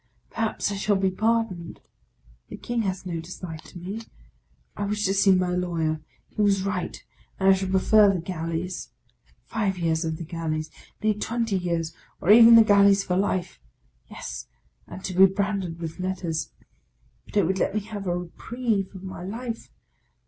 Perhaps 0.31 0.71
I 0.71 0.77
shall 0.77 0.95
be 0.95 1.11
pardoned. 1.11 1.79
The 2.49 2.57
King 2.57 2.81
has 2.81 3.05
no 3.05 3.19
dislike 3.19 3.61
to 3.65 3.77
me. 3.77 4.01
I 4.75 4.85
wish 4.85 5.05
to 5.05 5.13
see 5.13 5.31
my 5.31 5.49
lawyer! 5.51 6.01
He 6.27 6.41
was 6.41 6.63
right, 6.63 7.05
and 7.39 7.49
I 7.49 7.53
should 7.53 7.69
prefer 7.69 8.11
the 8.11 8.19
gal 8.19 8.47
leys. 8.47 8.89
Five 9.45 9.77
years 9.77 10.03
of 10.03 10.17
the 10.17 10.23
galleys,— 10.23 10.71
nay, 11.03 11.13
twenty 11.13 11.55
years, 11.55 11.93
or 12.19 12.31
even 12.31 12.55
the 12.55 12.63
galleys 12.63 13.03
for 13.03 13.15
life. 13.15 13.59
Yes, 14.09 14.47
and 14.87 15.03
to 15.05 15.13
be 15.13 15.27
branded 15.27 15.79
with 15.79 15.99
letters! 15.99 16.49
But 17.25 17.37
it 17.37 17.45
would 17.45 17.59
let 17.59 17.75
me 17.75 17.81
have 17.81 18.07
a 18.07 18.17
reprieve 18.17 18.95
of 18.95 19.03
my 19.03 19.23
life! 19.23 19.69